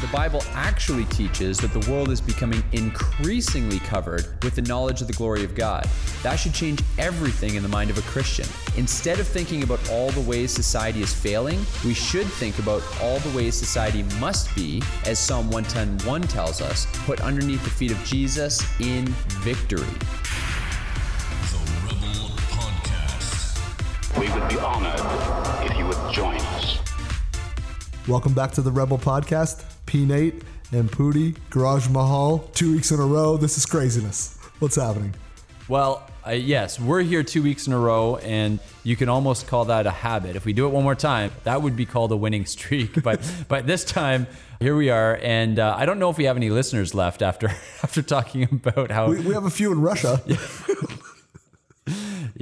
[0.00, 5.06] The Bible actually teaches that the world is becoming increasingly covered with the knowledge of
[5.06, 5.88] the glory of God.
[6.22, 8.46] That should change everything in the mind of a Christian.
[8.76, 13.18] Instead of thinking about all the ways society is failing, we should think about all
[13.20, 18.04] the ways society must be, as Psalm 110:1 tells us, put underneath the feet of
[18.04, 19.06] Jesus in
[19.42, 19.82] victory.
[21.50, 23.58] The Rebel Podcast.
[24.18, 25.00] We would be honored
[25.68, 26.55] if you would join us.
[28.08, 29.64] Welcome back to the Rebel Podcast.
[29.86, 33.36] P Nate and Pooty, Garage Mahal, two weeks in a row.
[33.36, 34.38] This is craziness.
[34.60, 35.12] What's happening?
[35.68, 39.64] Well, uh, yes, we're here two weeks in a row, and you can almost call
[39.66, 40.36] that a habit.
[40.36, 43.02] If we do it one more time, that would be called a winning streak.
[43.02, 44.28] But but this time,
[44.60, 47.48] here we are, and uh, I don't know if we have any listeners left after
[47.82, 50.22] after talking about how We, we have a few in Russia.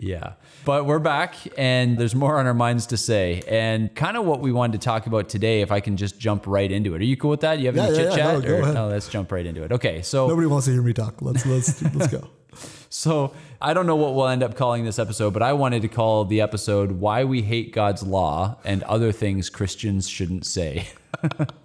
[0.04, 0.34] yeah.
[0.64, 3.42] But we're back and there's more on our minds to say.
[3.48, 6.46] And kind of what we wanted to talk about today, if I can just jump
[6.46, 7.00] right into it.
[7.00, 7.58] Are you cool with that?
[7.58, 8.24] You have any Yeah, yeah, chit yeah.
[8.32, 8.34] chat?
[8.34, 8.74] No, go ahead.
[8.74, 9.72] no, let's jump right into it.
[9.72, 10.02] Okay.
[10.02, 11.20] So Nobody wants to hear me talk.
[11.20, 12.28] Let's let's let's go.
[12.88, 15.88] so I don't know what we'll end up calling this episode, but I wanted to
[15.88, 20.88] call the episode Why We Hate God's Law and Other Things Christians Shouldn't Say.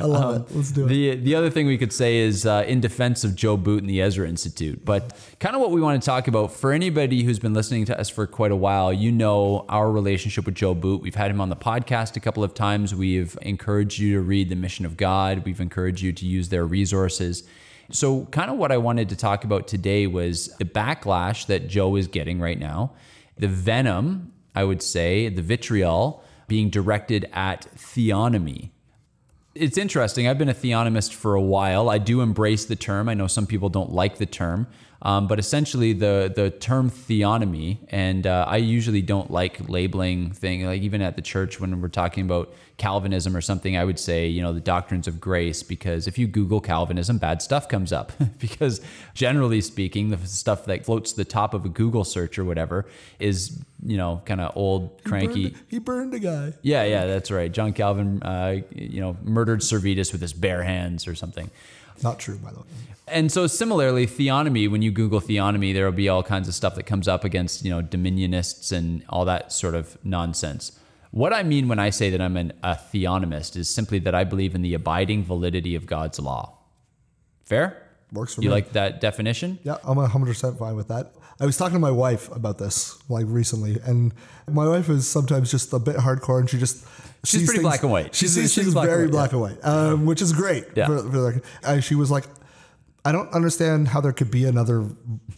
[0.00, 0.56] I love it.
[0.56, 0.84] Let's do it.
[0.84, 3.80] Um, The the other thing we could say is uh, in defense of Joe Boot
[3.80, 7.22] and the Ezra Institute, but kind of what we want to talk about for anybody
[7.22, 10.74] who's been listening to us for quite a while, you know our relationship with Joe
[10.74, 11.02] Boot.
[11.02, 12.94] We've had him on the podcast a couple of times.
[12.94, 15.44] We've encouraged you to read the Mission of God.
[15.44, 17.44] We've encouraged you to use their resources.
[17.90, 21.96] So, kind of what I wanted to talk about today was the backlash that Joe
[21.96, 22.92] is getting right now,
[23.36, 28.70] the venom, I would say, the vitriol being directed at theonomy
[29.54, 30.26] it's interesting.
[30.26, 31.90] I've been a theonomist for a while.
[31.90, 33.08] I do embrace the term.
[33.08, 34.66] I know some people don't like the term,
[35.04, 40.64] um, but essentially the the term theonomy, and uh, I usually don't like labeling thing.
[40.64, 44.28] Like even at the church when we're talking about Calvinism or something, I would say
[44.28, 48.12] you know the doctrines of grace because if you Google Calvinism, bad stuff comes up.
[48.38, 48.80] because
[49.12, 52.86] generally speaking, the stuff that floats to the top of a Google search or whatever
[53.18, 55.48] is you know kind of old, cranky.
[55.48, 56.52] Burned- he burned a guy.
[56.62, 57.50] Yeah, yeah, that's right.
[57.50, 61.50] John Calvin, uh, you know, murdered Servetus with his bare hands or something.
[62.02, 62.66] Not true, by the way.
[63.08, 64.70] And so, similarly, theonomy.
[64.70, 67.64] When you Google theonomy, there will be all kinds of stuff that comes up against
[67.64, 70.78] you know dominionists and all that sort of nonsense.
[71.10, 74.24] What I mean when I say that I'm an, a theonomist is simply that I
[74.24, 76.58] believe in the abiding validity of God's law.
[77.44, 77.86] Fair?
[78.12, 78.50] Works for you me.
[78.50, 79.58] You like that definition?
[79.62, 81.12] Yeah, I'm 100% fine with that.
[81.40, 84.12] I was talking to my wife about this like recently, and
[84.50, 86.84] my wife is sometimes just a bit hardcore, and she just
[87.24, 88.14] She's pretty black and white.
[88.14, 90.32] She She's- sees she's things black and very white, black and white, um, which is
[90.32, 90.64] great.
[90.74, 90.86] Yeah.
[90.86, 92.24] For, for uh, she was like,
[93.04, 94.84] "I don't understand how there could be another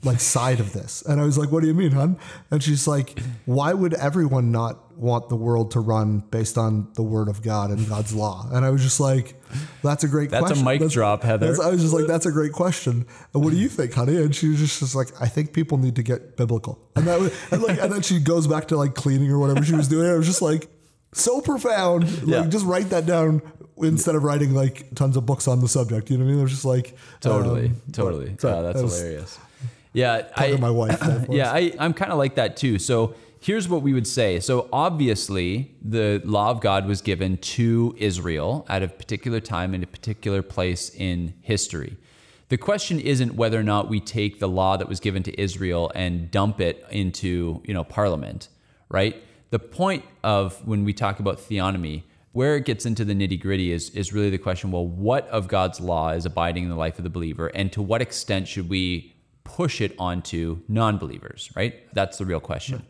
[0.03, 2.19] like side of this," and I was like, "What do you mean, hon?"
[2.51, 7.03] And she's like, "Why would everyone not want the world to run based on the
[7.03, 9.35] word of God and God's law?" And I was just like,
[9.83, 11.57] "That's a great That's a question." mic drop, Heather.
[11.63, 13.07] I was just like, that's a great question.
[13.33, 14.17] And what do you think, honey?
[14.17, 16.79] And she was just, just like, I think people need to get biblical.
[16.97, 19.65] And that was, and like, and then she goes back to like cleaning or whatever
[19.65, 20.09] she was doing.
[20.09, 20.69] I was just like,
[21.13, 22.05] so profound.
[22.23, 22.47] Like, Yeah.
[22.47, 23.41] just write that down
[23.79, 26.11] instead of writing like tons of books on the subject.
[26.11, 26.41] You know what I mean?
[26.41, 28.37] It was just like, Totally, um, totally.
[28.39, 29.39] so oh, that's that was hilarious.
[29.93, 31.01] Yeah, to my wife.
[31.31, 32.79] yeah, I, I'm kind of like that too.
[32.81, 34.41] So here's what we would say.
[34.41, 39.83] So obviously, the law of God was given to Israel at a particular time in
[39.83, 41.99] a particular place in history.
[42.49, 45.93] The question isn't whether or not we take the law that was given to Israel
[45.95, 48.49] and dump it into, you know, parliament,
[48.89, 49.23] right?
[49.51, 53.73] The point of when we talk about theonomy, where it gets into the nitty gritty
[53.73, 56.97] is, is really the question well, what of God's law is abiding in the life
[56.97, 57.49] of the believer?
[57.49, 59.15] And to what extent should we
[59.45, 61.75] push it onto non believers, right?
[61.93, 62.85] That's the real question.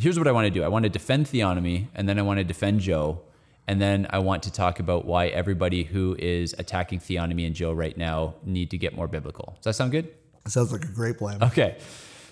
[0.00, 2.38] Here's what I want to do I want to defend theonomy, and then I want
[2.38, 3.20] to defend Joe,
[3.68, 7.72] and then I want to talk about why everybody who is attacking theonomy and Joe
[7.74, 9.52] right now need to get more biblical.
[9.56, 10.08] Does that sound good?
[10.48, 11.42] sounds like a great plan.
[11.42, 11.76] Okay.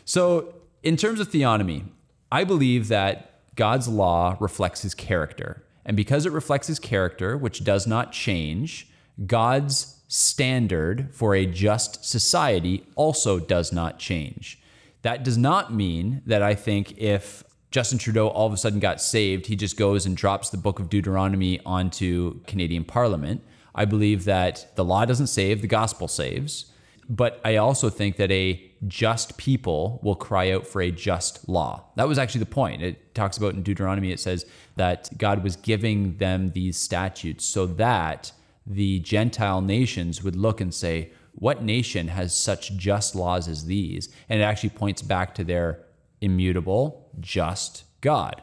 [0.06, 1.84] So, in terms of theonomy,
[2.32, 5.62] I believe that God's law reflects his character.
[5.84, 8.88] And because it reflects his character, which does not change,
[9.26, 14.58] God's standard for a just society also does not change.
[15.02, 19.00] That does not mean that I think if Justin Trudeau all of a sudden got
[19.00, 23.42] saved, he just goes and drops the book of Deuteronomy onto Canadian Parliament.
[23.74, 26.72] I believe that the law doesn't save, the gospel saves.
[27.10, 31.84] But I also think that a just people will cry out for a just law.
[31.96, 32.82] That was actually the point.
[32.82, 34.44] It talks about in Deuteronomy, it says
[34.76, 38.32] that God was giving them these statutes so that
[38.66, 44.10] the Gentile nations would look and say, What nation has such just laws as these?
[44.28, 45.86] And it actually points back to their
[46.20, 48.42] immutable, just God.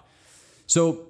[0.67, 1.07] So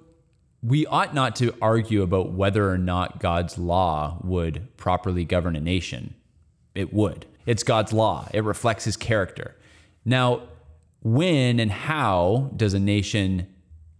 [0.62, 5.60] we ought not to argue about whether or not God's law would properly govern a
[5.60, 6.14] nation.
[6.74, 7.26] It would.
[7.46, 9.54] It's God's law, it reflects his character.
[10.04, 10.42] Now,
[11.02, 13.46] when and how does a nation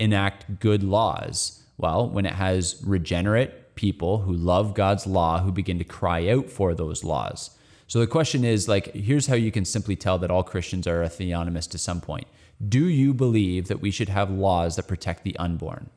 [0.00, 1.62] enact good laws?
[1.78, 6.50] Well, when it has regenerate people who love God's law who begin to cry out
[6.50, 7.50] for those laws.
[7.86, 11.02] So the question is like here's how you can simply tell that all Christians are
[11.02, 12.26] a theonomist to some point.
[12.66, 15.90] Do you believe that we should have laws that protect the unborn?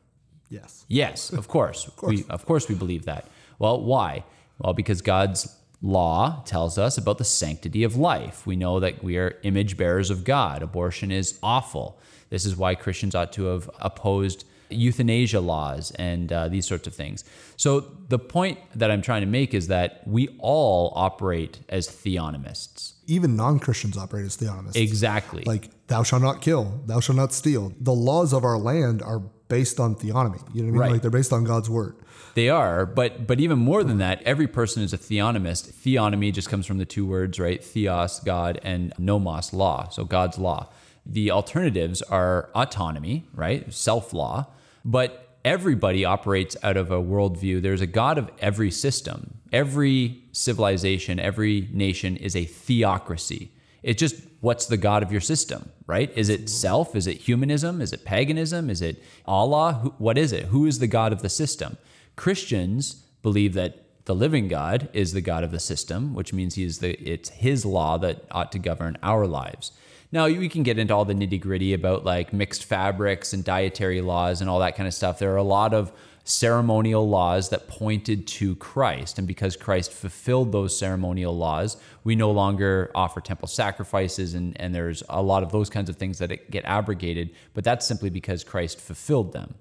[0.49, 0.85] Yes.
[0.87, 1.87] Yes, of course.
[1.87, 2.09] of course.
[2.09, 3.27] We, of course we believe that.
[3.59, 4.23] Well, why?
[4.57, 8.45] Well, because God's law tells us about the sanctity of life.
[8.45, 10.61] We know that we are image bearers of God.
[10.61, 11.99] Abortion is awful.
[12.29, 16.93] This is why Christians ought to have opposed euthanasia laws and uh, these sorts of
[16.93, 17.23] things.
[17.57, 22.93] So, the point that I'm trying to make is that we all operate as theonomists.
[23.07, 24.75] Even non Christians operate as theonomists.
[24.75, 25.43] Exactly.
[25.45, 27.73] Like, thou shalt not kill, thou shalt not steal.
[27.79, 30.41] The laws of our land are based on theonomy.
[30.53, 30.73] You know what I mean?
[30.73, 30.91] Right.
[30.93, 31.95] Like, they're based on God's word.
[32.35, 35.73] They are, but but even more than that, every person is a theonomist.
[35.73, 37.63] Theonomy just comes from the two words, right?
[37.63, 39.89] Theos, God, and nomos, law.
[39.89, 40.69] So God's law.
[41.05, 43.73] The alternatives are autonomy, right?
[43.73, 44.47] Self law.
[44.85, 47.61] But everybody operates out of a worldview.
[47.61, 49.35] There's a God of every system.
[49.51, 53.51] Every civilization, every nation is a theocracy.
[53.81, 56.11] It's just what's the God of your system, right?
[56.15, 56.95] Is it self?
[56.95, 57.81] Is it humanism?
[57.81, 58.69] Is it paganism?
[58.69, 59.79] Is it Allah?
[59.81, 60.45] Who- What is it?
[60.45, 61.77] Who is the God of the system?
[62.15, 66.63] Christians believe that the living God is the God of the system, which means he
[66.63, 69.71] is the it's his law that ought to govern our lives.
[70.11, 74.01] Now we can get into all the nitty gritty about like mixed fabrics and dietary
[74.01, 75.19] laws and all that kind of stuff.
[75.19, 75.91] There are a lot of
[76.23, 79.17] ceremonial laws that pointed to Christ.
[79.17, 84.33] And because Christ fulfilled those ceremonial laws, we no longer offer temple sacrifices.
[84.33, 87.31] And, and there's a lot of those kinds of things that get abrogated.
[87.53, 89.55] But that's simply because Christ fulfilled them.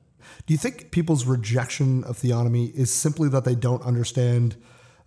[0.47, 4.57] Do you think people's rejection of theonomy is simply that they don't understand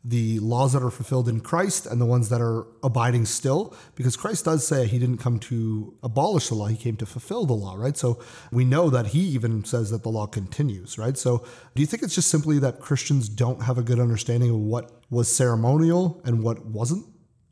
[0.03, 3.75] the laws that are fulfilled in Christ and the ones that are abiding still?
[3.95, 7.45] Because Christ does say he didn't come to abolish the law, he came to fulfill
[7.45, 7.95] the law, right?
[7.95, 8.19] So
[8.51, 11.18] we know that he even says that the law continues, right?
[11.18, 11.45] So
[11.75, 14.92] do you think it's just simply that Christians don't have a good understanding of what
[15.09, 17.06] was ceremonial and what wasn't?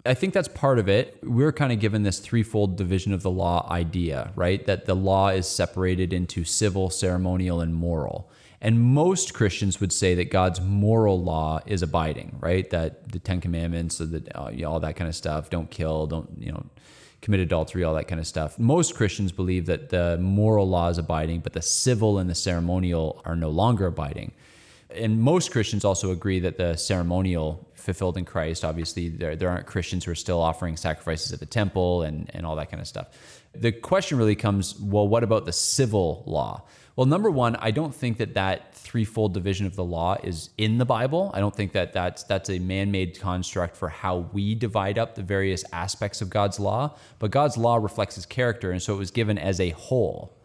[0.06, 1.20] I think that's part of it.
[1.24, 4.66] We're kind of given this threefold division of the law idea, right?
[4.66, 8.32] That the law is separated into civil, ceremonial, and moral.
[8.62, 12.70] And most Christians would say that God's moral law is abiding, right?
[12.72, 16.30] That the Ten Commandments, so that uh, all that kind of stuff, don't kill, don't
[16.38, 16.66] you know,
[17.22, 18.60] commit adultery, all that kind of stuff.
[18.60, 23.22] Most Christians believe that the moral law is abiding, but the civil and the ceremonial
[23.26, 24.34] are no longer abiding.
[24.90, 29.68] And most Christians also agree that the ceremonial fulfilled in Christ, obviously, there, there aren't
[29.68, 32.88] Christians who are still offering sacrifices at the temple and, and all that kind of
[32.88, 33.08] stuff.
[33.54, 36.64] The question really comes well, what about the civil law?
[37.00, 40.80] Well, number one, I don't think that that threefold division of the law is in
[40.80, 41.32] the Bible.
[41.34, 45.16] I don't think that that's, that's a man made construct for how we divide up
[45.16, 46.98] the various aspects of God's law.
[47.18, 50.36] But God's law reflects his character, and so it was given as a whole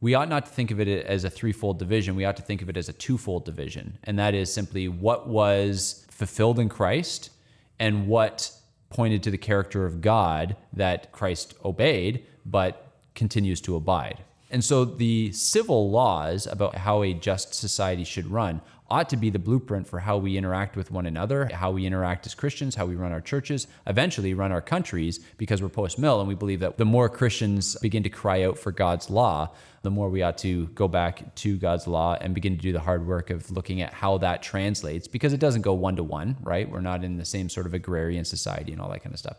[0.00, 2.16] we ought not to think of it as a threefold division.
[2.16, 3.98] We ought to think of it as a twofold division.
[4.02, 7.30] And that is simply what was fulfilled in Christ
[7.78, 8.50] and what
[8.88, 14.24] pointed to the character of God that Christ obeyed, but continues to abide.
[14.50, 19.30] And so the civil laws about how a just society should run ought to be
[19.30, 22.84] the blueprint for how we interact with one another, how we interact as Christians, how
[22.86, 26.58] we run our churches, eventually run our countries, because we're post mill and we believe
[26.58, 29.50] that the more Christians begin to cry out for God's law,
[29.82, 32.80] the more we ought to go back to God's law and begin to do the
[32.80, 36.36] hard work of looking at how that translates, because it doesn't go one to one,
[36.40, 36.68] right?
[36.68, 39.36] We're not in the same sort of agrarian society and all that kind of stuff.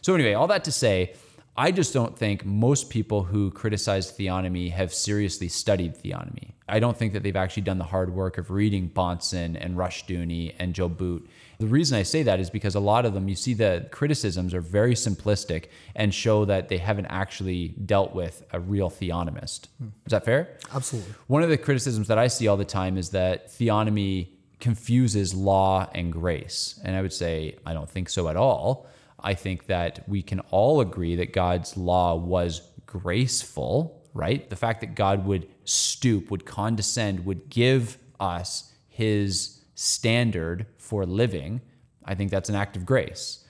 [0.00, 1.14] So, anyway, all that to say,
[1.56, 6.50] I just don't think most people who criticize theonomy have seriously studied theonomy.
[6.68, 10.54] I don't think that they've actually done the hard work of reading Bahnsen and Rushdoony
[10.58, 11.28] and Joe Boot.
[11.58, 14.52] The reason I say that is because a lot of them, you see the criticisms
[14.52, 19.68] are very simplistic and show that they haven't actually dealt with a real theonomist.
[19.80, 20.58] Is that fair?
[20.74, 21.14] Absolutely.
[21.28, 25.88] One of the criticisms that I see all the time is that theonomy confuses law
[25.94, 26.80] and grace.
[26.84, 28.88] And I would say, I don't think so at all.
[29.24, 34.48] I think that we can all agree that God's law was graceful, right?
[34.50, 41.62] The fact that God would stoop, would condescend, would give us his standard for living,
[42.04, 43.40] I think that's an act of grace.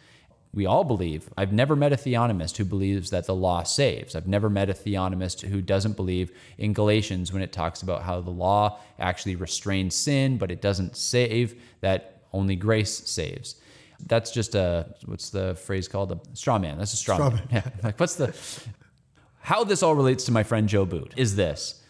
[0.55, 1.29] We all believe.
[1.37, 4.15] I've never met a theonomist who believes that the law saves.
[4.15, 8.21] I've never met a theonomist who doesn't believe in Galatians when it talks about how
[8.21, 13.57] the law actually restrains sin, but it doesn't save, that only grace saves.
[14.07, 16.13] That's just a, what's the phrase called?
[16.13, 16.79] A straw man.
[16.79, 17.49] That's a straw, Straw man.
[17.51, 17.63] man.
[17.65, 17.71] Yeah.
[17.83, 18.35] Like, what's the,
[19.41, 21.83] how this all relates to my friend Joe Boot is this.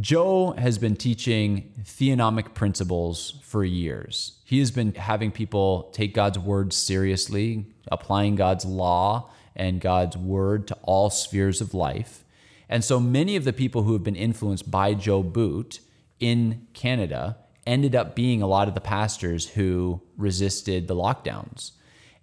[0.00, 4.40] Joe has been teaching theonomic principles for years.
[4.44, 10.66] He has been having people take God's word seriously, applying God's law and God's word
[10.68, 12.24] to all spheres of life.
[12.68, 15.78] And so many of the people who have been influenced by Joe Boot
[16.18, 21.72] in Canada ended up being a lot of the pastors who resisted the lockdowns.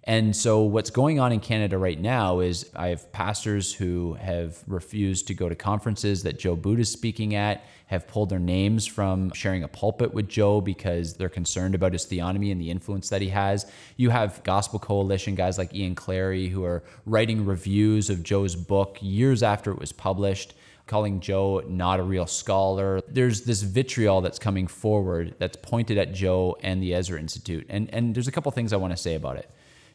[0.04, 4.58] And so, what's going on in Canada right now is I have pastors who have
[4.66, 8.84] refused to go to conferences that Joe Boot is speaking at, have pulled their names
[8.84, 13.10] from sharing a pulpit with Joe because they're concerned about his theonomy and the influence
[13.10, 13.70] that he has.
[13.96, 18.98] You have Gospel Coalition guys like Ian Clary who are writing reviews of Joe's book
[19.00, 20.54] years after it was published
[20.86, 23.00] calling Joe not a real scholar.
[23.08, 27.66] There's this vitriol that's coming forward that's pointed at Joe and the Ezra Institute.
[27.68, 29.50] And, and there's a couple things I want to say about it.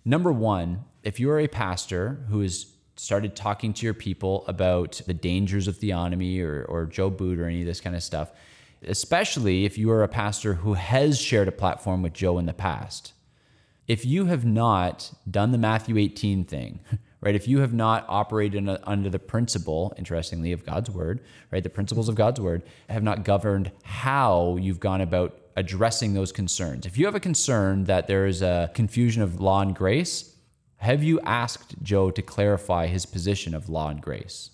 [0.05, 5.13] Number one, if you're a pastor who has started talking to your people about the
[5.13, 8.31] dangers of theonomy or, or Joe Boot or any of this kind of stuff,
[8.83, 12.53] especially if you are a pastor who has shared a platform with Joe in the
[12.53, 13.13] past,
[13.87, 16.79] if you have not done the Matthew 18 thing,
[17.21, 17.35] right?
[17.35, 21.21] If you have not operated a- under the principle, interestingly, of God's word,
[21.51, 21.63] right?
[21.63, 26.85] The principles of God's word have not governed how you've gone about addressing those concerns.
[26.85, 30.35] If you have a concern that there is a confusion of law and grace,
[30.77, 34.51] have you asked Joe to clarify his position of law and grace?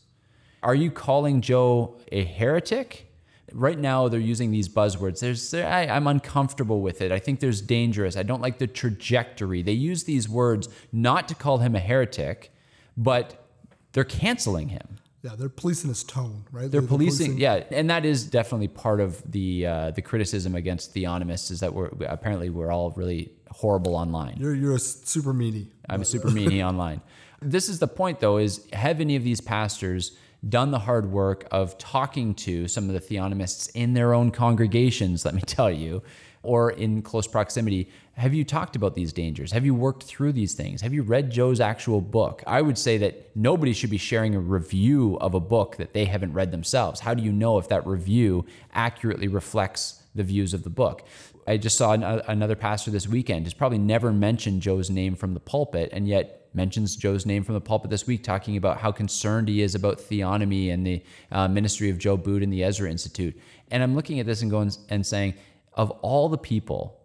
[0.64, 3.12] Are you calling Joe a heretic?
[3.52, 5.20] Right now, they're using these buzzwords.
[5.20, 7.12] There's, I, I'm uncomfortable with it.
[7.12, 8.16] I think there's dangerous.
[8.16, 9.62] I don't like the trajectory.
[9.62, 12.53] They use these words not to call him a heretic,
[12.98, 13.48] but
[13.94, 15.00] they're canceling him.
[15.24, 16.70] Yeah, they're policing his tone, right?
[16.70, 21.50] They're policing, yeah, and that is definitely part of the uh, the criticism against theonomists
[21.50, 24.36] is that we're apparently we're all really horrible online.
[24.38, 25.68] You're you're a super meanie.
[25.88, 27.02] I'm a super meanie online.
[27.42, 30.18] This is the point, though: is have any of these pastors
[30.50, 35.24] done the hard work of talking to some of the theonomists in their own congregations?
[35.24, 36.04] Let me tell you,
[36.42, 37.90] or in close proximity.
[38.16, 39.52] Have you talked about these dangers?
[39.52, 40.82] Have you worked through these things?
[40.82, 42.44] Have you read Joe's actual book?
[42.46, 46.06] I would say that nobody should be sharing a review of a book that they
[46.06, 47.00] haven't read themselves.
[47.00, 51.08] How do you know if that review accurately reflects the views of the book?
[51.48, 55.34] I just saw an, another pastor this weekend has probably never mentioned Joe's name from
[55.34, 58.92] the pulpit, and yet mentions Joe's name from the pulpit this week, talking about how
[58.92, 62.92] concerned he is about theonomy and the uh, ministry of Joe Boot and the Ezra
[62.92, 63.36] Institute.
[63.72, 65.34] And I'm looking at this and going and saying,
[65.74, 67.03] of all the people,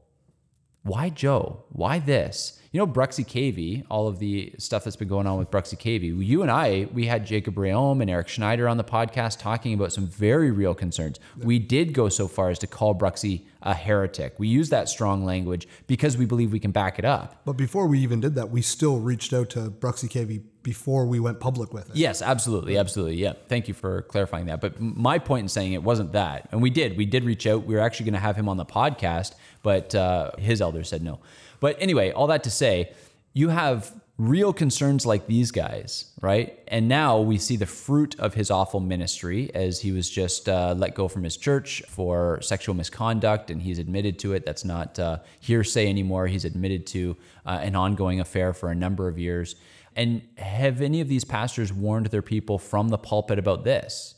[0.88, 1.64] why Joe?
[1.68, 2.57] Why this?
[2.70, 6.14] You know, Bruxy Cavey, all of the stuff that's been going on with Bruxy Cavey.
[6.24, 9.90] You and I, we had Jacob Reaume and Eric Schneider on the podcast talking about
[9.90, 11.18] some very real concerns.
[11.38, 14.34] We did go so far as to call Bruxy a heretic.
[14.38, 17.40] We use that strong language because we believe we can back it up.
[17.46, 21.18] But before we even did that, we still reached out to Bruxy Cavey before we
[21.18, 21.96] went public with it.
[21.96, 23.16] Yes, absolutely, absolutely.
[23.16, 24.60] Yeah, thank you for clarifying that.
[24.60, 26.98] But my point in saying it wasn't that, and we did.
[26.98, 27.64] We did reach out.
[27.64, 31.02] We were actually going to have him on the podcast, but uh, his elder said
[31.02, 31.20] no.
[31.60, 32.92] But anyway, all that to say,
[33.32, 36.58] you have real concerns like these guys, right?
[36.66, 40.74] And now we see the fruit of his awful ministry as he was just uh,
[40.76, 44.44] let go from his church for sexual misconduct, and he's admitted to it.
[44.44, 46.26] That's not uh, hearsay anymore.
[46.26, 49.54] He's admitted to uh, an ongoing affair for a number of years.
[49.94, 54.14] And have any of these pastors warned their people from the pulpit about this?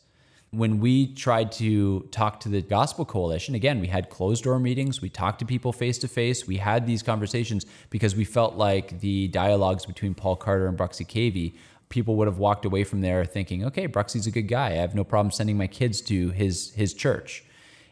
[0.52, 5.00] When we tried to talk to the Gospel Coalition, again, we had closed door meetings.
[5.00, 6.46] We talked to people face to face.
[6.46, 11.06] We had these conversations because we felt like the dialogues between Paul Carter and Bruxy
[11.06, 11.54] Cavey,
[11.88, 14.70] people would have walked away from there thinking, okay, Bruxy's a good guy.
[14.70, 17.44] I have no problem sending my kids to his his church.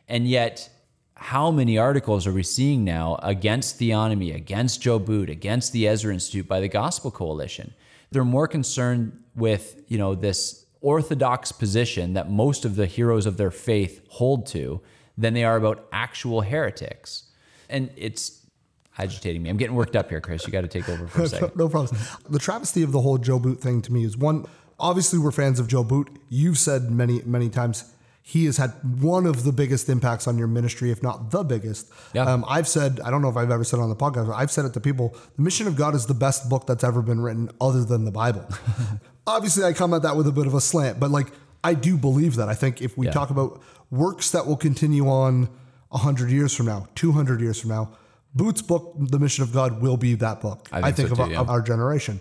[0.08, 0.68] And yet,
[1.14, 6.12] how many articles are we seeing now against theonomy, against Joe Boot, against the Ezra
[6.12, 7.74] Institute by the Gospel Coalition?
[8.10, 13.36] They're more concerned with, you know, this orthodox position that most of the heroes of
[13.36, 14.80] their faith hold to
[15.16, 17.24] than they are about actual heretics.
[17.68, 18.46] And it's
[18.98, 19.50] agitating me.
[19.50, 20.46] I'm getting worked up here, Chris.
[20.46, 21.56] You got to take over for a second.
[21.56, 21.96] no problem.
[22.28, 24.46] The travesty of the whole Joe Boot thing to me is one.
[24.80, 26.08] Obviously, we're fans of Joe Boot.
[26.28, 27.92] You've said many, many times
[28.28, 31.90] he has had one of the biggest impacts on your ministry, if not the biggest.
[32.12, 32.24] Yeah.
[32.30, 34.34] Um, I've said, I don't know if I've ever said it on the podcast, but
[34.34, 37.00] I've said it to people The Mission of God is the best book that's ever
[37.00, 38.46] been written other than the Bible.
[39.26, 41.28] Obviously, I come at that with a bit of a slant, but like,
[41.64, 42.50] I do believe that.
[42.50, 43.12] I think if we Yeah.
[43.12, 45.48] talk about works that will continue on
[45.88, 47.96] 100 years from now, 200 years from now,
[48.34, 50.68] Boots' book, The Mission of God, will be that book.
[50.70, 51.40] I think so of, too, our, yeah.
[51.40, 52.20] of our generation.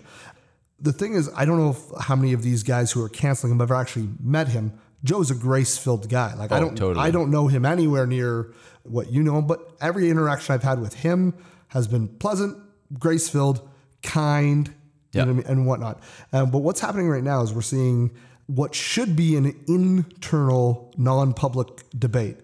[0.80, 3.52] The thing is, I don't know if, how many of these guys who are canceling
[3.52, 4.72] him have ever actually met him.
[5.04, 6.34] Joe's a grace-filled guy.
[6.34, 7.04] Like I Oh, don't, totally.
[7.06, 8.52] I don't know him anywhere near
[8.82, 11.34] what you know him, but every interaction I've had with him
[11.68, 12.56] has been pleasant,
[12.98, 13.68] grace-filled,
[14.02, 14.68] kind,
[15.12, 16.02] you know what I mean, and whatnot.
[16.32, 18.10] Um, but what's happening right now is we're seeing
[18.46, 22.38] what should be an internal, non-public debate.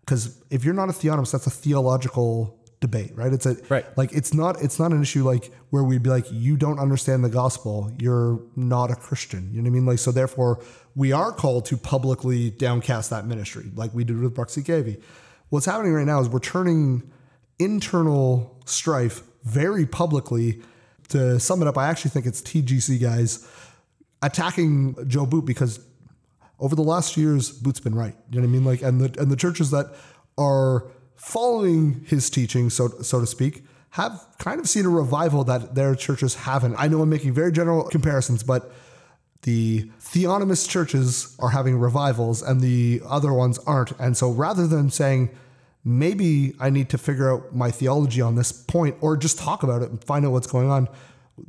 [0.00, 3.32] Because if you're not a theonomist, that's a theological debate, right?
[3.32, 3.86] It's a Right.
[3.96, 7.24] like it's not it's not an issue like where we'd be like, you don't understand
[7.24, 9.50] the gospel, you're not a Christian.
[9.52, 9.86] You know what I mean?
[9.86, 10.62] Like so therefore
[10.94, 15.00] we are called to publicly downcast that ministry, like we did with Bruxy Cavey.
[15.48, 17.10] What's happening right now is we're turning
[17.58, 20.62] internal strife very publicly.
[21.10, 23.46] To sum it up, I actually think it's TGC guys
[24.22, 25.78] attacking Joe Boot because
[26.58, 28.14] over the last years, Boot's been right.
[28.30, 28.64] You know what I mean?
[28.64, 29.94] Like, and the and the churches that
[30.36, 30.84] are
[31.16, 35.94] following his teaching, so so to speak, have kind of seen a revival that their
[35.94, 36.76] churches haven't.
[36.76, 38.72] I know I'm making very general comparisons, but
[39.42, 43.92] the theonomist churches are having revivals and the other ones aren't.
[43.92, 45.30] And so rather than saying,
[45.84, 49.82] maybe I need to figure out my theology on this point or just talk about
[49.82, 50.88] it and find out what's going on,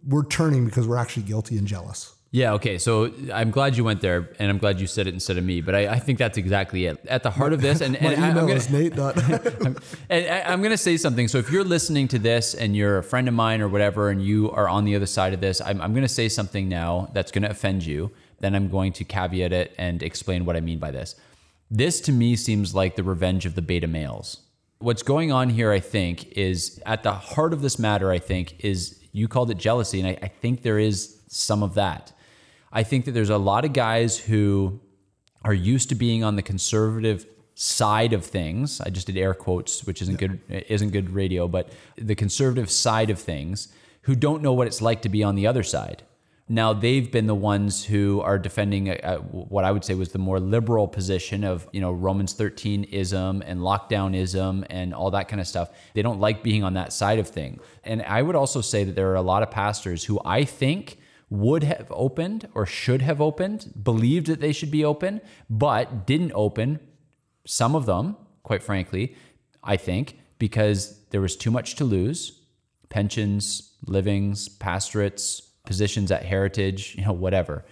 [0.07, 2.13] we're turning because we're actually guilty and jealous.
[2.37, 2.77] Yeah, okay.
[2.77, 5.59] So I'm glad you went there, and I'm glad you said it instead of me.
[5.59, 7.03] But I, I think that's exactly it.
[7.07, 8.95] At the heart of this, and, and I- I'm gonna, is Nate.
[8.95, 9.79] dot- and
[10.11, 11.27] I- I'm going to say something.
[11.27, 14.23] So if you're listening to this and you're a friend of mine or whatever, and
[14.23, 17.09] you are on the other side of this, I'm, I'm going to say something now
[17.13, 18.11] that's going to offend you.
[18.39, 21.15] Then I'm going to caveat it and explain what I mean by this.
[21.71, 24.41] This to me seems like the revenge of the beta males.
[24.77, 28.63] What's going on here, I think, is at the heart of this matter, I think,
[28.63, 29.99] is you called it jealousy.
[30.01, 32.13] And I, I think there is some of that.
[32.77, 34.79] I think that there's a lot of guys who
[35.43, 38.79] are used to being on the conservative side of things.
[38.81, 43.09] I just did air quotes, which isn't good isn't good radio, but the conservative side
[43.09, 43.69] of things
[44.03, 46.03] who don't know what it's like to be on the other side.
[46.47, 50.11] Now they've been the ones who are defending a, a, what I would say was
[50.11, 55.09] the more liberal position of you know Romans 13 ism and lockdown ism and all
[55.09, 55.71] that kind of stuff.
[55.95, 57.59] They don't like being on that side of thing.
[57.83, 60.99] And I would also say that there are a lot of pastors who I think
[61.29, 66.31] would have opened or should have opened, believed that they should be open, but didn't
[66.33, 66.79] open.
[67.45, 69.15] Some of them, quite frankly,
[69.63, 72.41] I think, because there was too much to lose
[72.89, 77.65] pensions, livings, pastorates, positions at Heritage, you know, whatever.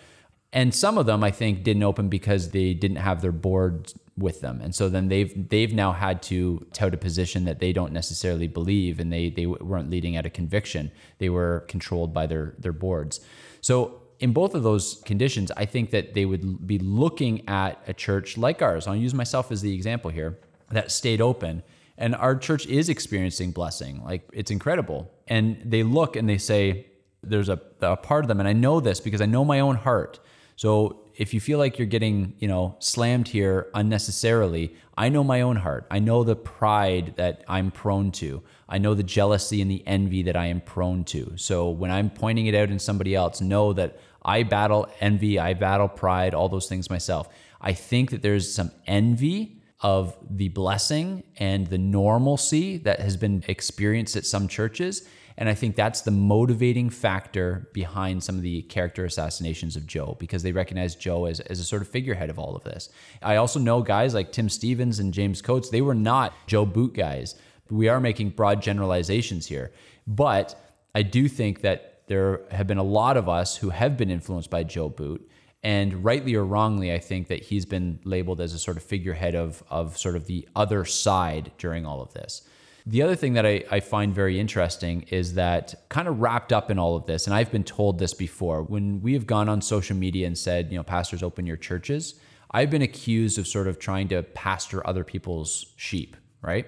[0.52, 4.40] And some of them, I think, didn't open because they didn't have their board with
[4.40, 7.92] them, and so then they've they've now had to tout a position that they don't
[7.92, 10.92] necessarily believe, and they they weren't leading out of conviction.
[11.18, 13.20] They were controlled by their their boards.
[13.66, 17.96] So in both of those conditions, I think that they would be looking at a
[17.96, 18.86] church like ours.
[18.86, 20.38] I'll use myself as the example here
[20.70, 21.64] that stayed open.
[21.98, 24.04] And our church is experiencing blessing.
[24.04, 25.12] Like it's incredible.
[25.28, 26.86] And they look and they say,
[27.24, 29.78] there's a, a part of them, and I know this because I know my own
[29.78, 30.20] heart.
[30.58, 35.42] So if you feel like you're getting, you know, slammed here unnecessarily, I know my
[35.42, 35.88] own heart.
[35.90, 38.44] I know the pride that I'm prone to.
[38.68, 41.34] I know the jealousy and the envy that I am prone to.
[41.38, 45.54] So when I'm pointing it out in somebody else, know that I battle envy, I
[45.54, 47.30] battle pride, all those things myself.
[47.62, 53.44] I think that there's some envy of the blessing and the normalcy that has been
[53.48, 55.08] experienced at some churches.
[55.38, 60.16] And I think that's the motivating factor behind some of the character assassinations of Joe
[60.20, 62.90] because they recognize Joe as, as a sort of figurehead of all of this.
[63.22, 66.94] I also know guys like Tim Stephens and James Coates, they were not Joe Boot
[66.94, 67.36] guys.
[67.70, 69.72] We are making broad generalizations here.
[70.08, 70.56] But
[70.94, 74.50] I do think that there have been a lot of us who have been influenced
[74.50, 75.30] by Joe Boot.
[75.64, 79.34] And rightly or wrongly, I think that he's been labeled as a sort of figurehead
[79.34, 82.48] of, of sort of the other side during all of this.
[82.88, 86.70] The other thing that I, I find very interesting is that kind of wrapped up
[86.70, 89.62] in all of this, and I've been told this before, when we have gone on
[89.62, 92.16] social media and said, you know, pastors open your churches,
[92.52, 96.68] I've been accused of sort of trying to pastor other people's sheep, right?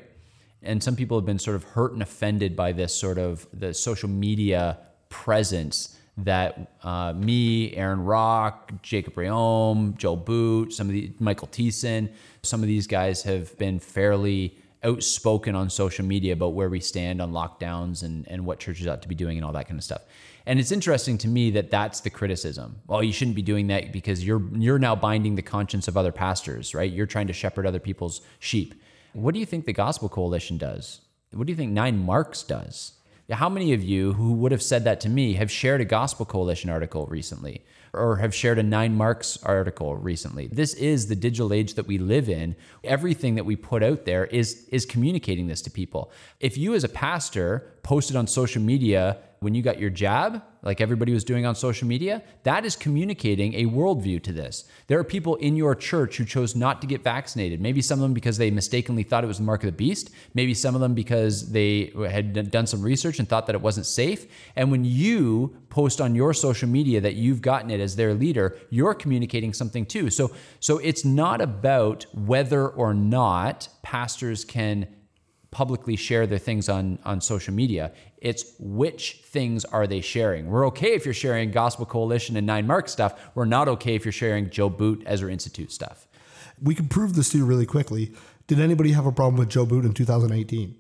[0.64, 3.74] And some people have been sort of hurt and offended by this sort of the
[3.74, 11.14] social media presence that uh, me, Aaron Rock, Jacob Reaume, Joe Boot, some of the
[11.20, 16.70] Michael Thiessen, some of these guys have been fairly outspoken on social media about where
[16.70, 19.68] we stand on lockdowns and, and what churches ought to be doing and all that
[19.68, 20.02] kind of stuff.
[20.46, 22.78] And it's interesting to me that that's the criticism.
[22.88, 26.12] Well, you shouldn't be doing that because you're you're now binding the conscience of other
[26.12, 26.92] pastors, right?
[26.92, 28.74] You're trying to shepherd other people's sheep.
[29.14, 31.02] What do you think the Gospel Coalition does?
[31.32, 32.94] What do you think Nine Marks does?
[33.30, 36.26] How many of you who would have said that to me have shared a Gospel
[36.26, 37.66] Coalition article recently
[37.98, 40.48] or have shared a Nine Marks article recently.
[40.48, 42.56] This is the digital age that we live in.
[42.84, 46.12] Everything that we put out there is is communicating this to people.
[46.40, 50.82] If you as a pastor posted on social media when you got your jab, like
[50.82, 54.66] everybody was doing on social media, that is communicating a worldview to this.
[54.88, 57.62] There are people in your church who chose not to get vaccinated.
[57.62, 60.10] Maybe some of them because they mistakenly thought it was the mark of the beast.
[60.34, 63.86] Maybe some of them because they had done some research and thought that it wasn't
[63.86, 64.26] safe.
[64.58, 68.58] And when you post on your social media that you've gotten it as their leader,
[68.70, 70.10] you're communicating something too.
[70.10, 74.88] So, so it's not about whether or not pastors can
[75.52, 77.92] publicly share their things on on social media.
[78.20, 80.48] It's which things are they sharing.
[80.48, 83.14] We're okay if you're sharing Gospel Coalition and Nine Mark stuff.
[83.36, 86.08] We're not okay if you're sharing Joe Boot Ezra Institute stuff.
[86.62, 88.14] We can prove this to you really quickly.
[88.48, 90.76] Did anybody have a problem with Joe Boot in 2018?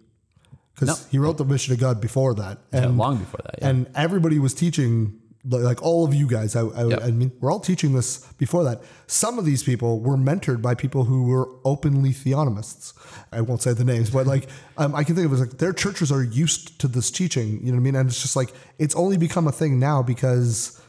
[0.73, 1.09] Because No.
[1.11, 3.69] he wrote the Mission of God before that, Yeah, and long before that, yeah.
[3.69, 5.19] and everybody was teaching.
[5.49, 7.03] Like- all of you guys, I, I, Yep.
[7.03, 8.81] I mean, we're all teaching this before that.
[9.07, 12.93] Some of these people were mentored by people who were openly theonomists.
[13.31, 15.57] I won't say the names, but like um, I can think of it as like
[15.57, 17.59] their churches are used to this teaching.
[17.61, 17.95] You know what I mean?
[17.95, 20.81] And it's just like it's only become a thing now because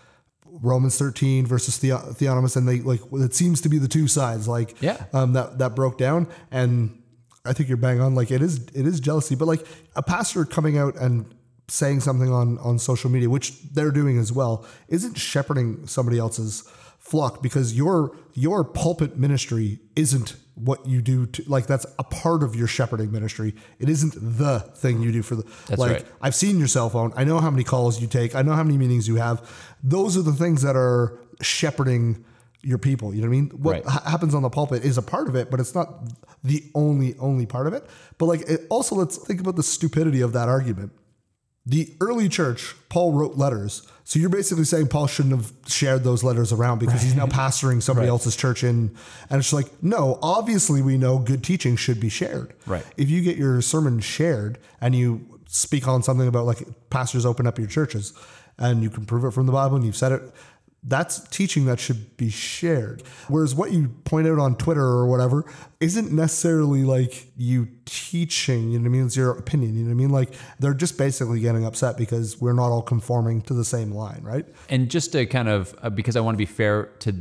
[0.47, 4.49] Romans 13 versus the, Theonomist, and they like it seems to be the two sides
[4.49, 5.05] like Yeah.
[5.12, 6.27] um, that that broke down.
[6.51, 7.03] And
[7.44, 8.14] I think you're bang on.
[8.14, 9.66] Like it is it is jealousy, but like
[9.97, 11.25] a pastor coming out and
[11.69, 16.63] saying something on on social media, which they're doing as well, isn't shepherding somebody else's
[16.99, 22.43] flock because your your pulpit ministry isn't what you do to like that's a part
[22.43, 26.07] of your shepherding ministry it isn't the thing you do for the That's like right.
[26.21, 27.13] I've seen your cell phone.
[27.17, 28.35] I know how many calls you take.
[28.35, 29.49] I know how many meetings you have.
[29.83, 32.25] Those are the things that are shepherding
[32.63, 33.15] your people.
[33.15, 33.51] You know what I mean?
[33.51, 33.87] What Right.
[33.87, 36.03] ha- happens on the pulpit is a part of it, but it's not
[36.43, 37.87] the only only part of it.
[38.19, 40.91] But like, it, also let's think about the stupidity of that argument.
[41.69, 43.87] The early church, Paul wrote letters.
[44.05, 47.83] So you're basically saying Paul shouldn't have shared those letters around because he's now pastoring
[47.83, 48.97] somebody else's church in.
[49.29, 52.55] And it's like, no, obviously we know good teaching should be shared.
[52.65, 52.87] Right.
[52.97, 57.47] If you get your sermon shared and you speak on something about like pastors open
[57.47, 58.15] up your churches
[58.57, 60.23] and you can prove it from the Bible and you've said it,
[60.85, 63.03] that's teaching that should be shared.
[63.27, 65.45] Whereas what you point out on Twitter or whatever
[65.81, 69.07] isn't necessarily like you teaching, you know what I mean?
[69.07, 70.11] It's your opinion, you know what I mean?
[70.11, 74.21] Like they're just basically getting upset because we're not all conforming to the same line,
[74.23, 74.47] right?
[74.69, 77.14] And just to kind of, uh, because I want to be fair to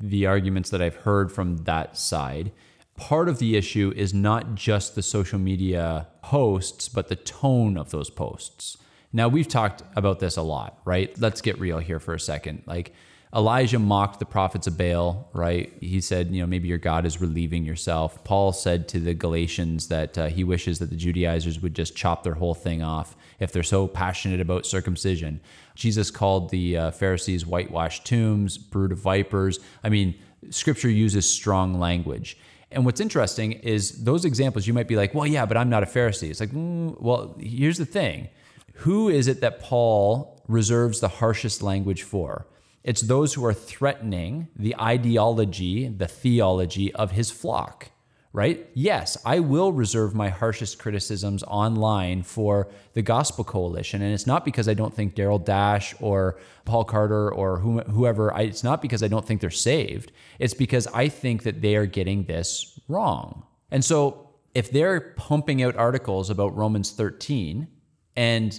[0.00, 2.50] the arguments that I've heard from that side,
[2.96, 7.90] part of the issue is not just the social media posts, but the tone of
[7.90, 8.78] those posts.
[9.12, 11.16] Now, we've talked about this a lot, right?
[11.20, 12.62] Let's get real here for a second.
[12.66, 12.92] Like,
[13.34, 15.72] Elijah mocked the prophets of Baal, right?
[15.80, 18.22] He said, you know, maybe your God is relieving yourself.
[18.24, 22.24] Paul said to the Galatians that uh, he wishes that the Judaizers would just chop
[22.24, 25.40] their whole thing off if they're so passionate about circumcision.
[25.74, 29.60] Jesus called the uh, Pharisees whitewashed tombs, brood of vipers.
[29.82, 30.14] I mean,
[30.50, 32.36] scripture uses strong language.
[32.70, 35.82] And what's interesting is those examples, you might be like, well, yeah, but I'm not
[35.82, 36.28] a Pharisee.
[36.28, 38.28] It's like, mm, well, here's the thing
[38.74, 42.46] who is it that Paul reserves the harshest language for?
[42.84, 47.90] It's those who are threatening the ideology, the theology of his flock,
[48.32, 48.66] right?
[48.74, 54.02] Yes, I will reserve my harshest criticisms online for the Gospel Coalition.
[54.02, 58.42] And it's not because I don't think Darryl Dash or Paul Carter or whoever, I,
[58.42, 60.10] it's not because I don't think they're saved.
[60.40, 63.44] It's because I think that they are getting this wrong.
[63.70, 67.68] And so if they're pumping out articles about Romans 13,
[68.16, 68.58] and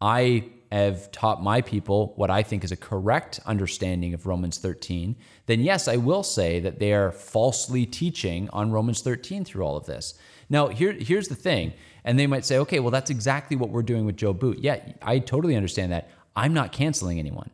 [0.00, 5.16] I have taught my people what I think is a correct understanding of Romans 13,
[5.46, 9.76] then yes, I will say that they are falsely teaching on Romans 13 through all
[9.76, 10.14] of this.
[10.48, 11.72] Now, here, here's the thing.
[12.04, 14.58] And they might say, okay, well, that's exactly what we're doing with Joe Boot.
[14.60, 16.10] Yeah, I totally understand that.
[16.36, 17.50] I'm not canceling anyone.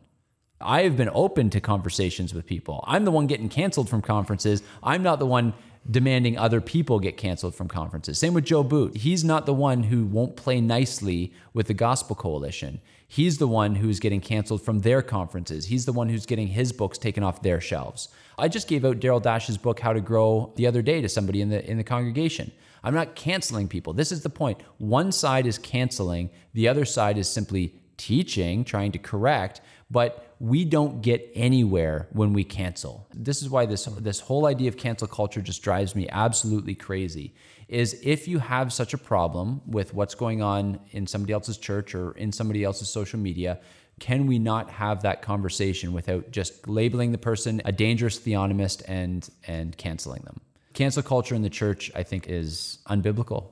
[0.61, 2.83] I have been open to conversations with people.
[2.87, 4.63] I'm the one getting canceled from conferences.
[4.81, 5.53] I'm not the one
[5.89, 8.19] demanding other people get canceled from conferences.
[8.19, 8.97] Same with Joe Boot.
[8.97, 12.81] He's not the one who won't play nicely with the Gospel Coalition.
[13.07, 15.67] He's the one who's getting canceled from their conferences.
[15.67, 18.09] He's the one who's getting his books taken off their shelves.
[18.37, 21.41] I just gave out Darryl Dash's book How to Grow the other day to somebody
[21.41, 22.51] in the in the congregation.
[22.83, 23.93] I'm not canceling people.
[23.93, 24.61] This is the point.
[24.77, 30.65] One side is canceling, the other side is simply teaching, trying to correct, but we
[30.65, 33.07] don't get anywhere when we cancel.
[33.13, 37.33] This is why this this whole idea of cancel culture just drives me absolutely crazy.
[37.67, 41.95] Is if you have such a problem with what's going on in somebody else's church
[41.95, 43.59] or in somebody else's social media,
[43.99, 49.29] can we not have that conversation without just labeling the person a dangerous theonomist and
[49.47, 50.39] and canceling them?
[50.73, 53.51] Cancel culture in the church, I think, is unbiblical.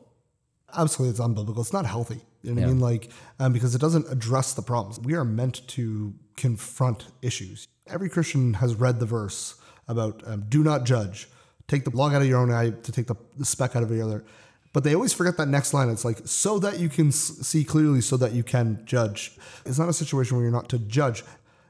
[0.78, 1.60] Absolutely, it's unbiblical.
[1.60, 2.22] It's not healthy.
[2.46, 2.80] You know what I mean?
[2.80, 5.00] Like, um, because it doesn't address the problems.
[5.00, 7.68] We are meant to confront issues.
[7.88, 9.56] Every Christian has read the verse
[9.88, 11.28] about um, do not judge.
[11.68, 13.92] Take the log out of your own eye to take the, the speck out of
[13.92, 14.26] your other.
[14.74, 15.90] But they always forget that next line.
[15.90, 19.38] It's like, so that you can see clearly, so that you can judge.
[19.66, 21.24] It's not a situation where you're not to judge.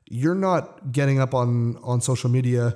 [0.10, 2.76] You're not getting up on, on social media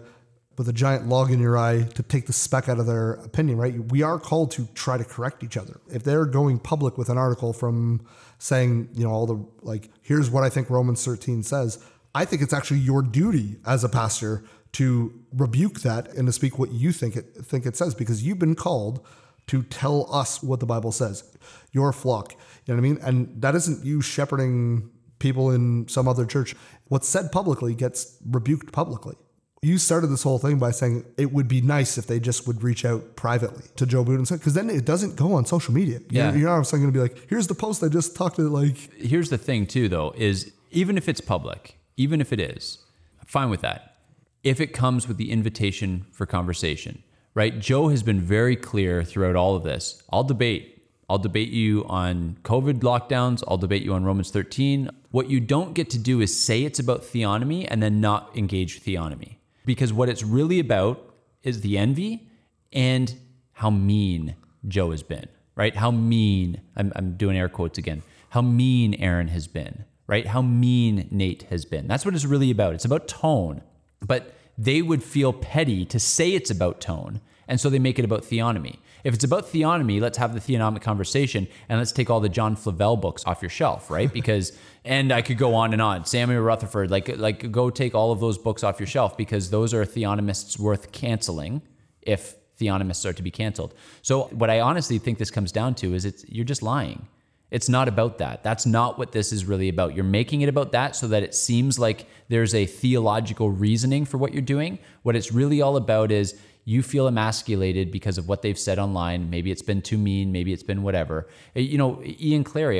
[0.59, 3.57] with a giant log in your eye to take the speck out of their opinion,
[3.57, 3.79] right?
[3.93, 5.79] We are called to try to correct each other.
[5.89, 8.05] If they're going public with an article from
[8.39, 11.81] saying, you know, all the like, here's what I think Romans 13 says,
[12.13, 14.43] I think it's actually your duty as a pastor
[14.73, 18.39] to rebuke that and to speak what you think it think it says because you've
[18.39, 18.99] been called
[19.47, 21.23] to tell us what the Bible says.
[21.71, 22.33] Your flock.
[22.65, 22.99] You know what I mean?
[23.01, 26.53] And that isn't you shepherding people in some other church.
[26.89, 29.15] What's said publicly gets rebuked publicly.
[29.61, 32.63] You started this whole thing by saying it would be nice if they just would
[32.63, 35.99] reach out privately to Joe say, because then it doesn't go on social media.
[36.09, 36.29] Yeah.
[36.29, 38.77] You're, you're not going to be like, here's the post I just talked to, like,
[38.93, 42.79] here's the thing too though is even if it's public even if it is
[43.19, 43.97] I'm fine with that.
[44.43, 47.03] If it comes with the invitation for conversation
[47.35, 47.59] right?
[47.59, 50.03] Joe has been very clear throughout all of this.
[50.11, 50.83] I'll debate.
[51.09, 53.43] I'll debate you on covid lockdowns.
[53.47, 56.79] I'll debate you on romans 13 what you don't get to do is say it's
[56.79, 62.27] about theonomy and then not engage theonomy because what it's really about is the envy
[62.71, 63.15] and
[63.53, 64.35] how mean
[64.67, 65.75] Joe has been, right?
[65.75, 70.25] How mean, I'm, I'm doing air quotes again, how mean Aaron has been, right?
[70.27, 71.87] How mean Nate has been.
[71.87, 72.73] That's what it's really about.
[72.73, 73.61] It's about tone.
[74.05, 77.21] But they would feel petty to say it's about tone.
[77.47, 78.77] And so they make it about theonomy.
[79.03, 82.55] If it's about theonomy, let's have the theonomic conversation and let's take all the John
[82.55, 84.11] Flavel books off your shelf, right?
[84.11, 86.05] Because, and I could go on and on.
[86.05, 89.73] Samuel Rutherford, like, like go take all of those books off your shelf because those
[89.73, 91.61] are theonomists worth canceling
[92.01, 93.73] if theonomists are to be canceled.
[94.01, 97.07] So what I honestly think this comes down to is it's you're just lying.
[97.51, 98.43] It's not about that.
[98.43, 99.95] That's not what this is really about.
[99.95, 104.17] You're making it about that so that it seems like there's a theological reasoning for
[104.19, 104.77] what you're doing.
[105.01, 106.39] What it's really all about is
[106.73, 109.19] you feel emasculated because of what they've said online.
[109.35, 111.17] Maybe it's been too mean, maybe it's been whatever.
[111.55, 111.91] Uh, You know,
[112.29, 112.77] Ian Clary,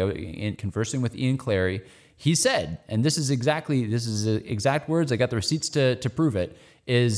[0.48, 1.78] in conversing with Ian Clary,
[2.16, 5.12] he said, and this is exactly this is exact words.
[5.12, 6.50] I got the receipts to to prove it.
[6.86, 7.14] Is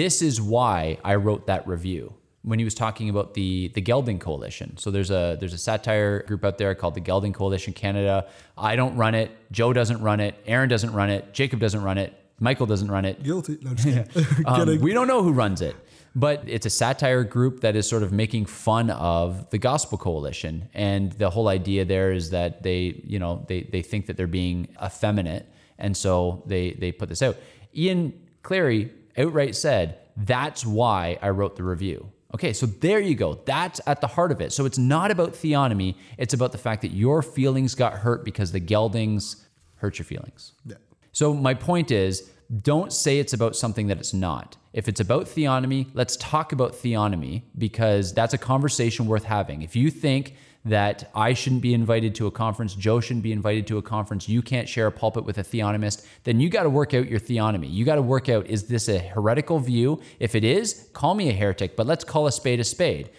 [0.00, 2.04] this is why I wrote that review
[2.50, 4.68] when he was talking about the the Gelding Coalition.
[4.82, 8.26] So there's a there's a satire group out there called the Gelding Coalition Canada.
[8.56, 9.28] I don't run it.
[9.58, 10.34] Joe doesn't run it.
[10.46, 11.22] Aaron doesn't run it.
[11.40, 12.10] Jacob doesn't run it.
[12.38, 13.22] Michael doesn't run it.
[13.22, 13.58] guilty.
[13.62, 14.44] No, just kidding.
[14.46, 15.74] Um, we don't know who runs it,
[16.16, 20.66] but it's a satire group that is sort of making fun of the Gospel Coalition,
[20.72, 24.26] and the whole idea there is that they, you know, they they think that they're
[24.26, 25.46] being effeminate,
[25.78, 27.36] and so they they put this out.
[27.76, 33.34] Ian Clary outright said, "That's why I wrote the review." Okay, so there you go.
[33.44, 34.54] That's at the heart of it.
[34.54, 38.52] So it's not about theonomy; it's about the fact that your feelings got hurt because
[38.52, 39.44] the Geldings
[39.76, 40.52] hurt your feelings.
[40.64, 40.76] Yeah.
[41.12, 42.30] So my point is,
[42.62, 44.56] don't say it's about something that it's not.
[44.72, 49.62] If it's about theonomy, let's talk about theonomy because that's a conversation worth having.
[49.62, 53.66] If you think that I shouldn't be invited to a conference, Joe shouldn't be invited
[53.68, 56.70] to a conference, you can't share a pulpit with a theonomist, then you got to
[56.70, 57.72] work out your theonomy.
[57.72, 60.00] You got to work out is this a heretical view?
[60.18, 63.10] If it is, call me a heretic, but let's call a spade a spade.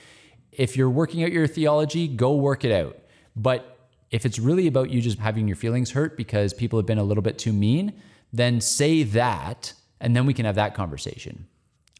[0.51, 2.97] If you're working out your theology, go work it out.
[3.35, 3.77] But
[4.11, 7.03] if it's really about you just having your feelings hurt because people have been a
[7.03, 7.93] little bit too mean,
[8.31, 11.47] then say that and then we can have that conversation.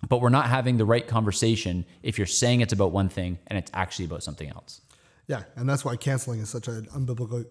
[0.07, 3.57] But we're not having the right conversation if you're saying it's about one thing and
[3.57, 4.81] it's actually about something else.
[5.27, 7.45] Yeah, and that's why canceling is such an unbiblical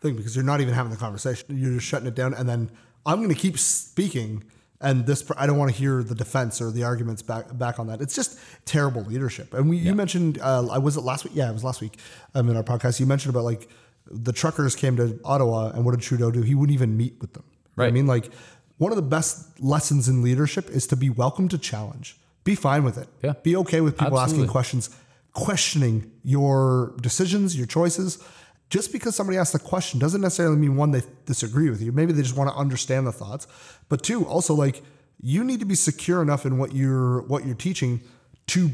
[0.00, 1.46] thing because you're not even having the conversation.
[1.50, 2.70] You're just shutting it down, and then
[3.06, 4.42] I'm going to keep speaking,
[4.80, 7.86] and this, I don't want to hear the defense or the arguments back back on
[7.86, 8.00] that.
[8.00, 9.54] It's just terrible leadership.
[9.54, 11.34] And we, you mentioned, uh, I was it last week?
[11.36, 11.98] Yeah, it was last week
[12.34, 12.98] um, in our podcast.
[12.98, 13.68] You mentioned about like
[14.06, 16.42] the truckers came to Ottawa, and what did Trudeau do?
[16.42, 17.44] He wouldn't even meet with them.
[17.74, 18.30] What I mean, like
[18.78, 22.16] one of the best lessons in leadership is to be welcome to challenge.
[22.44, 23.08] Be fine with it.
[23.22, 23.34] Yeah.
[23.42, 24.88] Be okay with people asking questions,
[25.32, 28.22] questioning your decisions, your choices.
[28.70, 31.92] Just because somebody asks a question doesn't necessarily mean one they disagree with you.
[31.92, 33.46] Maybe they just want to understand the thoughts.
[33.88, 34.82] But two, also like
[35.20, 38.00] you need to be secure enough in what you're what you're teaching
[38.48, 38.70] to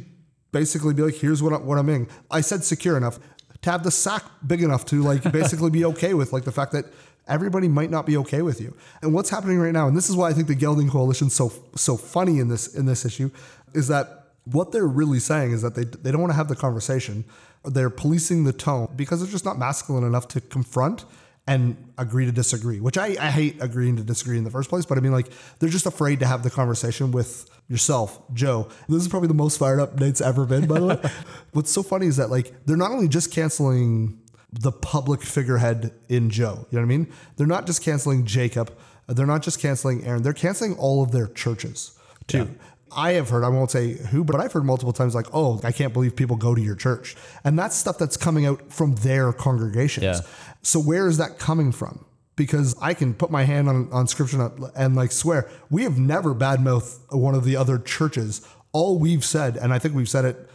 [0.52, 2.08] basically be like, here's what I, what I'm in.
[2.30, 3.18] I said secure enough
[3.62, 6.72] to have the sack big enough to like basically be okay with like the fact
[6.72, 6.84] that
[7.28, 8.76] everybody might not be okay with you.
[9.02, 11.52] And what's happening right now, and this is why I think the Gelding Coalition so
[11.74, 13.30] so funny in this in this issue,
[13.74, 16.56] is that what they're really saying is that they they don't want to have the
[16.56, 17.24] conversation.
[17.64, 21.04] They're policing the tone because they're just not masculine enough to confront
[21.48, 24.84] and agree to disagree, which I, I hate agreeing to disagree in the first place.
[24.84, 28.68] But I mean, like, they're just afraid to have the conversation with yourself, Joe.
[28.88, 31.10] This is probably the most fired up Nate's ever been, by the way.
[31.52, 34.20] What's so funny is that, like, they're not only just canceling
[34.60, 36.66] the public figurehead in Joe.
[36.70, 37.12] You know what I mean?
[37.36, 38.72] They're not just canceling Jacob.
[39.06, 40.22] They're not just canceling Aaron.
[40.22, 42.50] They're canceling all of their churches too.
[42.92, 45.72] I have heard, I won't say who, but I've heard multiple times like, oh, I
[45.72, 47.16] can't believe people go to your church.
[47.44, 50.04] And that's stuff that's coming out from their congregations.
[50.04, 50.20] Yeah.
[50.62, 52.04] So where is that coming from?
[52.36, 55.98] Because I can put my hand on, on scripture and, and like swear, we have
[55.98, 58.46] never badmouthed one of the other churches.
[58.72, 60.48] All we've said, and I think we've said it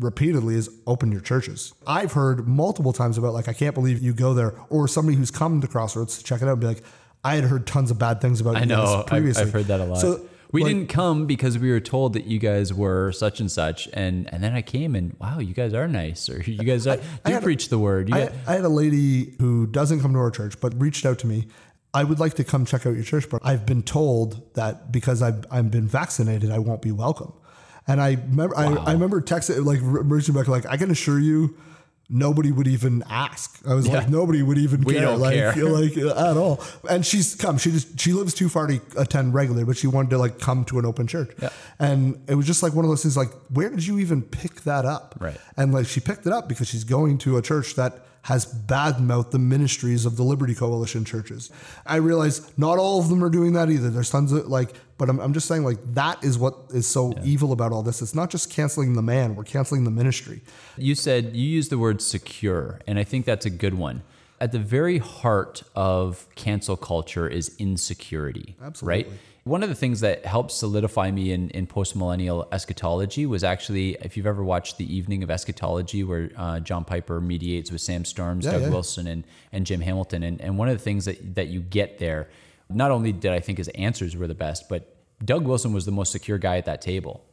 [0.00, 1.72] repeatedly, is open your churches.
[1.86, 5.30] I've heard multiple times about like, I can't believe you go there, or somebody who's
[5.30, 6.82] come to Crossroads to check it out and be like,
[7.22, 8.84] I had heard tons of bad things about I you know.
[8.84, 9.42] guys I've, previously.
[9.42, 9.98] I've heard that a lot.
[10.00, 13.50] So we like, didn't come because we were told that you guys were such and
[13.50, 16.86] such, and and then I came and wow, you guys are nice, or you guys
[16.86, 18.08] are, do had- preach the word.
[18.08, 21.04] You I, got- I had a lady who doesn't come to our church, but reached
[21.06, 21.46] out to me.
[21.92, 25.22] I would like to come check out your church, but I've been told that because
[25.22, 27.32] I've, I've been vaccinated, I won't be welcome.
[27.90, 31.56] And I remember, I, I remember texting, like, reaching back, like, I can assure you,
[32.08, 33.60] nobody would even ask.
[33.66, 35.64] I was like, nobody would even We care, don't like, care.
[35.64, 36.62] like uh, at all.
[36.88, 37.58] And she's come.
[37.58, 40.64] She just she lives too far to attend regularly, but she wanted to like come
[40.66, 41.30] to an open church.
[41.78, 43.16] And it was just like one of those things.
[43.16, 45.16] Like, where did you even pick that up?
[45.18, 45.36] Right.
[45.56, 49.30] And like she picked it up because she's going to a church that has badmouthed
[49.30, 51.50] the ministries of the Liberty Coalition churches.
[51.86, 53.88] I realize not all of them are doing that either.
[53.90, 57.14] There's tons of like, but I'm, I'm just saying like that is what is so
[57.24, 58.02] evil about all this.
[58.02, 60.42] It's not just canceling the man, we're canceling the ministry.
[60.76, 64.02] You said you used the word secure, and I think that's a good one.
[64.38, 68.56] At the very heart of cancel culture is insecurity.
[68.62, 69.04] Absolutely.
[69.04, 69.12] Right?
[69.44, 73.96] One of the things that helped solidify me in, in post millennial eschatology was actually,
[74.02, 78.04] if you've ever watched The Evening of Eschatology, where uh, John Piper mediates with Sam
[78.04, 78.68] Storms, Yeah, Doug yeah.
[78.68, 80.22] Wilson, and, and Jim Hamilton.
[80.22, 82.28] And, and one of the things that, that you get there,
[82.68, 85.92] not only did I think his answers were the best, but Doug Wilson was the
[85.92, 87.24] most secure guy at that table.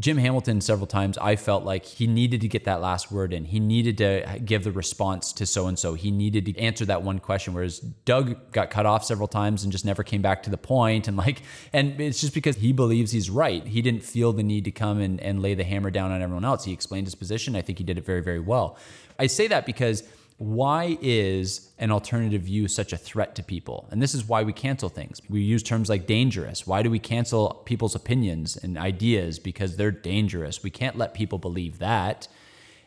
[0.00, 3.44] Jim Hamilton, several times, I felt like he needed to get that last word in.
[3.44, 5.94] He needed to give the response to so and so.
[5.94, 7.54] He needed to answer that one question.
[7.54, 11.06] Whereas Doug got cut off several times and just never came back to the point.
[11.06, 13.64] And like, and it's just because he believes he's right.
[13.64, 16.44] He didn't feel the need to come and, and lay the hammer down on everyone
[16.44, 16.64] else.
[16.64, 17.54] He explained his position.
[17.54, 18.76] I think he did it very, very well.
[19.16, 20.02] I say that because
[20.38, 23.88] why is an alternative view such a threat to people?
[23.90, 25.20] And this is why we cancel things.
[25.28, 26.64] We use terms like dangerous.
[26.64, 29.40] Why do we cancel people's opinions and ideas?
[29.40, 30.62] Because they're dangerous.
[30.62, 32.28] We can't let people believe that.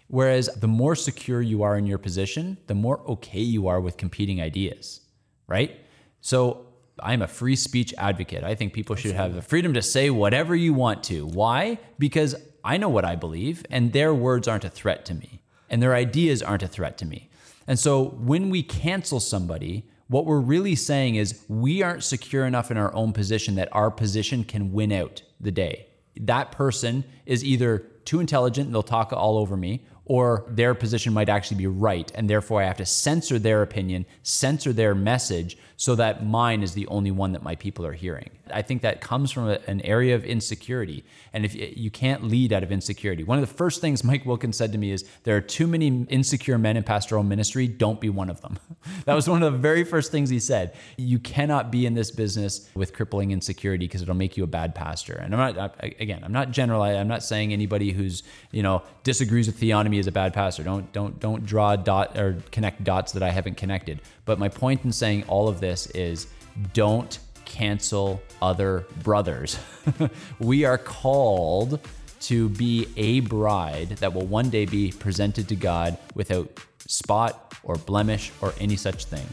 [0.08, 3.98] Whereas the more secure you are in your position, the more okay you are with
[3.98, 5.02] competing ideas,
[5.48, 5.78] right?
[6.22, 6.68] So
[7.02, 8.46] I'm a free speech advocate.
[8.46, 11.26] I think people should have the freedom to say whatever you want to.
[11.26, 11.80] Why?
[12.00, 15.82] Because I know what I believe, and their words aren't a threat to me, and
[15.82, 17.30] their ideas aren't a threat to me.
[17.72, 22.70] And so when we cancel somebody, what we're really saying is we aren't secure enough
[22.70, 25.88] in our own position that our position can win out the day.
[26.20, 31.30] That person is either too intelligent they'll talk all over me, or their position might
[31.30, 32.12] actually be right.
[32.16, 36.74] And therefore, I have to censor their opinion, censor their message, so that mine is
[36.74, 38.30] the only one that my people are hearing.
[38.54, 41.04] I think that comes from a- an area of insecurity.
[41.34, 44.58] And if you can't lead out of insecurity, one of the first things Mike Wilkins
[44.58, 47.68] said to me is there are too many insecure men in pastoral ministry.
[47.68, 48.60] Don't be one of them.
[49.06, 50.76] that was one of the very first things he said.
[50.98, 54.76] You cannot be in this business with crippling insecurity because it'll make you a bad
[54.76, 55.14] pastor.
[55.14, 57.00] And I'm not, I- again, I'm not generalizing.
[57.00, 60.63] I'm not saying anybody who's, you know, disagrees with theonomy is a bad pastor.
[60.63, 64.01] Don't, don't, don't draw dot or connect dots that I haven't connected.
[64.25, 66.27] But my point in saying all of this is
[66.73, 69.60] don't cancel other brothers.
[70.39, 71.80] we are called
[72.21, 76.49] to be a bride that will one day be presented to God without
[76.88, 79.25] spot or blemish or any such thing.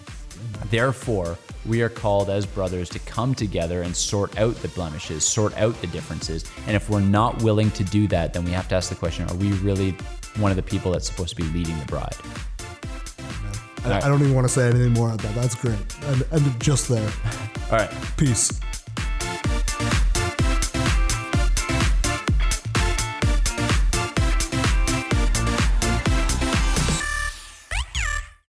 [0.70, 5.56] Therefore, we are called as brothers to come together and sort out the blemishes, sort
[5.56, 6.44] out the differences.
[6.66, 9.28] And if we're not willing to do that, then we have to ask the question
[9.28, 9.94] are we really
[10.38, 12.16] one of the people that's supposed to be leading the bride?
[13.84, 15.34] I, I don't even want to say anything more on that.
[15.34, 15.78] That's great.
[16.06, 17.10] And, and just there.
[17.70, 17.90] All right.
[18.16, 18.60] Peace.